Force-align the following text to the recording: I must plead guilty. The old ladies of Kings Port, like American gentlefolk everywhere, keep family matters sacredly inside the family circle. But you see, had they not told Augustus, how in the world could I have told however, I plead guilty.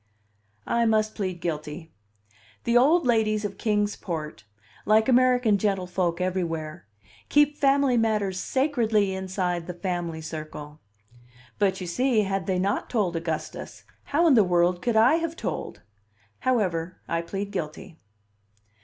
I 0.65 0.87
must 0.87 1.13
plead 1.13 1.41
guilty. 1.41 1.91
The 2.63 2.75
old 2.75 3.05
ladies 3.05 3.45
of 3.45 3.59
Kings 3.59 3.95
Port, 3.95 4.45
like 4.83 5.07
American 5.07 5.59
gentlefolk 5.59 6.19
everywhere, 6.19 6.87
keep 7.29 7.55
family 7.55 7.97
matters 7.97 8.39
sacredly 8.39 9.13
inside 9.13 9.67
the 9.67 9.75
family 9.75 10.19
circle. 10.19 10.79
But 11.59 11.79
you 11.81 11.85
see, 11.85 12.21
had 12.21 12.47
they 12.47 12.57
not 12.57 12.89
told 12.89 13.15
Augustus, 13.15 13.83
how 14.05 14.25
in 14.25 14.33
the 14.33 14.43
world 14.43 14.81
could 14.81 14.95
I 14.95 15.17
have 15.17 15.35
told 15.35 15.83
however, 16.39 16.99
I 17.07 17.21
plead 17.21 17.51
guilty. 17.51 17.99